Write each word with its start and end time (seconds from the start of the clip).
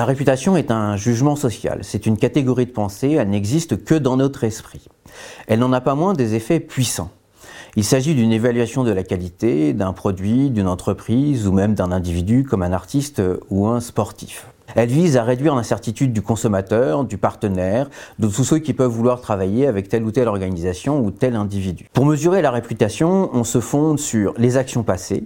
La 0.00 0.06
réputation 0.06 0.56
est 0.56 0.70
un 0.70 0.96
jugement 0.96 1.36
social, 1.36 1.80
c'est 1.82 2.06
une 2.06 2.16
catégorie 2.16 2.64
de 2.64 2.70
pensée, 2.70 3.10
elle 3.10 3.28
n'existe 3.28 3.84
que 3.84 3.94
dans 3.94 4.16
notre 4.16 4.44
esprit. 4.44 4.88
Elle 5.46 5.58
n'en 5.58 5.74
a 5.74 5.82
pas 5.82 5.94
moins 5.94 6.14
des 6.14 6.34
effets 6.34 6.58
puissants. 6.58 7.10
Il 7.76 7.84
s'agit 7.84 8.14
d'une 8.14 8.32
évaluation 8.32 8.82
de 8.82 8.92
la 8.92 9.02
qualité 9.02 9.74
d'un 9.74 9.92
produit, 9.92 10.48
d'une 10.48 10.68
entreprise 10.68 11.46
ou 11.46 11.52
même 11.52 11.74
d'un 11.74 11.92
individu 11.92 12.44
comme 12.44 12.62
un 12.62 12.72
artiste 12.72 13.20
ou 13.50 13.66
un 13.66 13.80
sportif. 13.80 14.46
Elle 14.74 14.88
vise 14.88 15.18
à 15.18 15.22
réduire 15.22 15.54
l'incertitude 15.54 16.14
du 16.14 16.22
consommateur, 16.22 17.04
du 17.04 17.18
partenaire, 17.18 17.90
de 18.18 18.26
tous 18.26 18.44
ceux 18.44 18.58
qui 18.58 18.72
peuvent 18.72 18.90
vouloir 18.90 19.20
travailler 19.20 19.66
avec 19.66 19.90
telle 19.90 20.04
ou 20.04 20.12
telle 20.12 20.28
organisation 20.28 21.04
ou 21.04 21.10
tel 21.10 21.36
individu. 21.36 21.90
Pour 21.92 22.06
mesurer 22.06 22.40
la 22.40 22.50
réputation, 22.50 23.28
on 23.34 23.44
se 23.44 23.60
fonde 23.60 23.98
sur 23.98 24.32
les 24.38 24.56
actions 24.56 24.82
passées, 24.82 25.24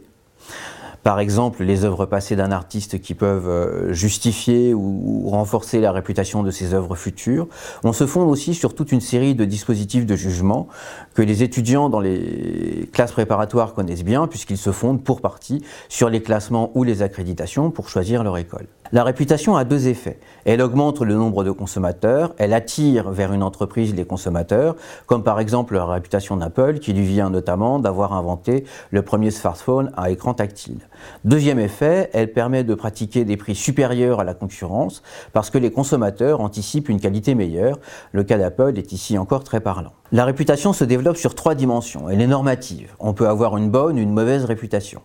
par 1.04 1.20
exemple 1.20 1.62
les 1.62 1.84
œuvres 1.84 2.06
passées 2.06 2.34
d'un 2.34 2.50
artiste 2.50 3.00
qui 3.00 3.14
peuvent 3.14 3.48
euh, 3.48 3.92
justifier 3.92 4.74
ou 4.74 5.28
renforcer 5.28 5.80
la 5.80 5.92
réputation 5.92 6.42
de 6.42 6.50
ses 6.50 6.74
œuvres 6.74 6.96
futures. 6.96 7.46
On 7.84 7.92
se 7.92 8.06
fonde 8.06 8.30
aussi 8.30 8.54
sur 8.54 8.74
toute 8.74 8.90
une 8.90 9.02
série 9.02 9.34
de 9.34 9.44
dispositifs 9.44 10.06
de 10.06 10.16
jugement 10.16 10.66
que 11.12 11.22
les 11.22 11.42
étudiants 11.42 11.90
dans 11.90 12.00
les 12.00 12.88
classes 12.92 13.12
préparatoires 13.12 13.74
connaissent 13.74 14.02
bien 14.02 14.26
puisqu'ils 14.26 14.58
se 14.58 14.72
fondent 14.72 15.04
pour 15.04 15.20
partie 15.20 15.62
sur 15.90 16.08
les 16.08 16.22
classements 16.22 16.72
ou 16.74 16.84
les 16.84 17.02
accréditations 17.02 17.70
pour 17.70 17.90
choisir 17.90 18.24
leur 18.24 18.38
école. 18.38 18.66
La 18.92 19.02
réputation 19.02 19.56
a 19.56 19.64
deux 19.64 19.88
effets. 19.88 20.18
Elle 20.44 20.60
augmente 20.60 21.00
le 21.00 21.14
nombre 21.14 21.42
de 21.42 21.50
consommateurs, 21.50 22.34
elle 22.36 22.52
attire 22.52 23.10
vers 23.10 23.32
une 23.32 23.42
entreprise 23.42 23.94
les 23.94 24.04
consommateurs, 24.04 24.76
comme 25.06 25.22
par 25.22 25.40
exemple 25.40 25.74
la 25.74 25.86
réputation 25.86 26.36
d'Apple 26.36 26.78
qui 26.80 26.92
lui 26.92 27.04
vient 27.04 27.30
notamment 27.30 27.78
d'avoir 27.78 28.12
inventé 28.12 28.64
le 28.90 29.00
premier 29.00 29.30
smartphone 29.30 29.90
à 29.96 30.10
écran 30.10 30.34
tactile. 30.34 30.80
Deuxième 31.24 31.58
effet, 31.58 32.10
elle 32.12 32.32
permet 32.32 32.62
de 32.62 32.74
pratiquer 32.74 33.24
des 33.24 33.38
prix 33.38 33.54
supérieurs 33.54 34.20
à 34.20 34.24
la 34.24 34.34
concurrence 34.34 35.02
parce 35.32 35.48
que 35.48 35.58
les 35.58 35.70
consommateurs 35.70 36.42
anticipent 36.42 36.90
une 36.90 37.00
qualité 37.00 37.34
meilleure. 37.34 37.78
Le 38.12 38.22
cas 38.22 38.36
d'Apple 38.36 38.74
est 38.76 38.92
ici 38.92 39.16
encore 39.16 39.44
très 39.44 39.60
parlant. 39.60 39.92
La 40.12 40.26
réputation 40.26 40.74
se 40.74 40.84
développe 40.84 41.16
sur 41.16 41.34
trois 41.34 41.54
dimensions. 41.54 42.10
Elle 42.10 42.20
est 42.20 42.26
normative. 42.26 42.94
On 43.00 43.14
peut 43.14 43.28
avoir 43.28 43.56
une 43.56 43.70
bonne 43.70 43.98
ou 43.98 44.02
une 44.02 44.12
mauvaise 44.12 44.44
réputation. 44.44 45.00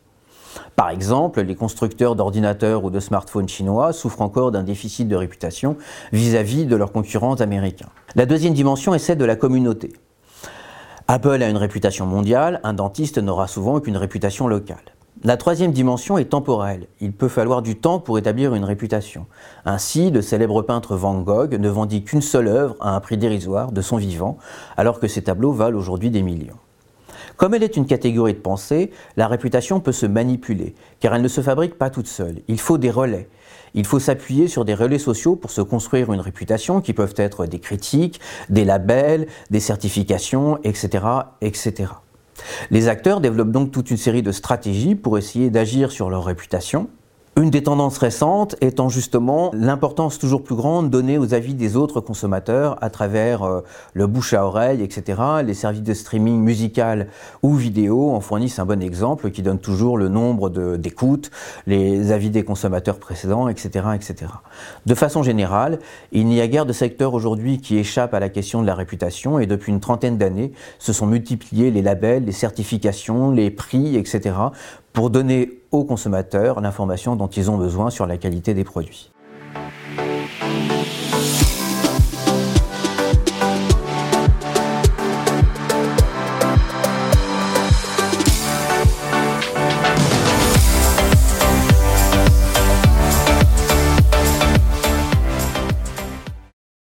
Par 0.79 0.91
exemple, 0.91 1.41
les 1.41 1.55
constructeurs 1.55 2.15
d'ordinateurs 2.15 2.85
ou 2.85 2.89
de 2.89 3.01
smartphones 3.01 3.49
chinois 3.49 3.91
souffrent 3.91 4.21
encore 4.21 4.51
d'un 4.51 4.63
déficit 4.63 5.09
de 5.09 5.15
réputation 5.17 5.75
vis-à-vis 6.13 6.65
de 6.65 6.75
leurs 6.77 6.93
concurrents 6.93 7.35
américains. 7.35 7.89
La 8.15 8.25
deuxième 8.25 8.53
dimension 8.53 8.95
est 8.95 8.99
celle 8.99 9.17
de 9.17 9.25
la 9.25 9.35
communauté. 9.35 9.91
Apple 11.09 11.43
a 11.43 11.49
une 11.49 11.57
réputation 11.57 12.05
mondiale, 12.05 12.61
un 12.63 12.71
dentiste 12.71 13.17
n'aura 13.17 13.47
souvent 13.47 13.81
qu'une 13.81 13.97
réputation 13.97 14.47
locale. 14.47 14.77
La 15.25 15.35
troisième 15.35 15.73
dimension 15.73 16.17
est 16.17 16.29
temporelle. 16.29 16.87
Il 17.01 17.11
peut 17.11 17.27
falloir 17.27 17.61
du 17.61 17.75
temps 17.75 17.99
pour 17.99 18.17
établir 18.17 18.55
une 18.55 18.63
réputation. 18.63 19.25
Ainsi, 19.65 20.11
le 20.11 20.21
célèbre 20.21 20.61
peintre 20.61 20.95
Van 20.95 21.19
Gogh 21.19 21.59
ne 21.59 21.67
vendit 21.67 22.05
qu'une 22.05 22.21
seule 22.21 22.47
œuvre 22.47 22.77
à 22.79 22.95
un 22.95 23.01
prix 23.01 23.17
dérisoire 23.17 23.73
de 23.73 23.81
son 23.81 23.97
vivant, 23.97 24.37
alors 24.77 25.01
que 25.01 25.09
ses 25.09 25.23
tableaux 25.23 25.51
valent 25.51 25.77
aujourd'hui 25.77 26.09
des 26.09 26.21
millions. 26.21 26.55
Comme 27.39 27.53
elle 27.53 27.63
est 27.63 27.77
une 27.77 27.85
catégorie 27.85 28.33
de 28.33 28.39
pensée, 28.39 28.91
la 29.15 29.29
réputation 29.29 29.79
peut 29.79 29.93
se 29.93 30.05
manipuler, 30.05 30.75
car 30.99 31.15
elle 31.15 31.21
ne 31.21 31.29
se 31.29 31.39
fabrique 31.39 31.75
pas 31.75 31.89
toute 31.89 32.07
seule. 32.07 32.41
Il 32.49 32.59
faut 32.59 32.77
des 32.77 32.91
relais. 32.91 33.29
Il 33.73 33.85
faut 33.85 33.99
s'appuyer 33.99 34.49
sur 34.49 34.65
des 34.65 34.73
relais 34.73 34.99
sociaux 34.99 35.37
pour 35.37 35.49
se 35.49 35.61
construire 35.61 36.11
une 36.11 36.19
réputation 36.19 36.81
qui 36.81 36.91
peuvent 36.91 37.13
être 37.15 37.45
des 37.45 37.59
critiques, 37.59 38.19
des 38.49 38.65
labels, 38.65 39.25
des 39.51 39.61
certifications, 39.61 40.59
etc., 40.65 41.05
etc. 41.39 41.93
Les 42.71 42.89
acteurs 42.89 43.21
développent 43.21 43.51
donc 43.51 43.71
toute 43.71 43.89
une 43.89 43.95
série 43.95 44.21
de 44.21 44.33
stratégies 44.33 44.95
pour 44.95 45.17
essayer 45.17 45.49
d'agir 45.49 45.93
sur 45.93 46.09
leur 46.09 46.25
réputation, 46.25 46.89
une 47.41 47.51
des 47.51 47.63
tendances 47.63 47.97
récentes 47.97 48.57
étant 48.59 48.89
justement 48.89 49.51
l'importance 49.53 50.19
toujours 50.19 50.43
plus 50.43 50.55
grande 50.55 50.89
donnée 50.89 51.17
aux 51.17 51.33
avis 51.33 51.53
des 51.53 51.77
autres 51.77 52.01
consommateurs 52.01 52.77
à 52.81 52.89
travers 52.89 53.43
euh, 53.43 53.61
le 53.93 54.07
bouche 54.07 54.33
à 54.33 54.45
oreille, 54.45 54.83
etc. 54.83 55.21
Les 55.45 55.53
services 55.53 55.83
de 55.83 55.93
streaming 55.93 56.41
musical 56.41 57.07
ou 57.41 57.55
vidéo 57.55 58.11
en 58.11 58.19
fournissent 58.19 58.59
un 58.59 58.65
bon 58.65 58.81
exemple 58.81 59.31
qui 59.31 59.41
donne 59.41 59.59
toujours 59.59 59.97
le 59.97 60.09
nombre 60.09 60.49
d'écoutes, 60.77 61.31
les 61.65 62.11
avis 62.11 62.29
des 62.29 62.43
consommateurs 62.43 62.99
précédents, 62.99 63.47
etc., 63.47 63.87
etc. 63.95 64.31
De 64.85 64.95
façon 64.95 65.23
générale, 65.23 65.79
il 66.11 66.25
n'y 66.25 66.41
a 66.41 66.47
guère 66.47 66.65
de 66.65 66.73
secteur 66.73 67.13
aujourd'hui 67.13 67.61
qui 67.61 67.77
échappe 67.77 68.13
à 68.13 68.19
la 68.19 68.29
question 68.29 68.61
de 68.61 68.67
la 68.67 68.75
réputation 68.75 69.39
et 69.39 69.45
depuis 69.45 69.71
une 69.71 69.79
trentaine 69.79 70.17
d'années 70.17 70.51
se 70.77 70.91
sont 70.91 71.05
multipliés 71.05 71.71
les 71.71 71.81
labels, 71.81 72.25
les 72.25 72.33
certifications, 72.33 73.31
les 73.31 73.49
prix, 73.49 73.95
etc 73.95 74.33
pour 74.93 75.09
donner 75.09 75.61
aux 75.71 75.83
consommateurs 75.83 76.61
l'information 76.61 77.15
dont 77.15 77.27
ils 77.27 77.49
ont 77.51 77.57
besoin 77.57 77.89
sur 77.89 78.05
la 78.05 78.17
qualité 78.17 78.53
des 78.53 78.63
produits. 78.63 79.11